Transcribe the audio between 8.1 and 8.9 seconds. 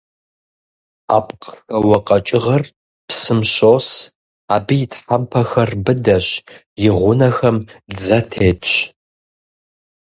тетщ.